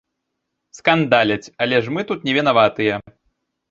Скандаляць, 0.77 1.51
але 1.67 1.77
ж 1.85 1.97
мы 1.97 2.09
тут 2.09 2.19
не 2.31 2.39
вінаватыя. 2.43 2.93